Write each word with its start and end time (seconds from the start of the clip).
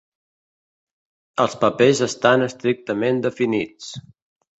Els 1.43 1.55
papers 1.63 2.01
estan 2.07 2.45
estrictament 2.47 3.21
definits. 3.27 3.91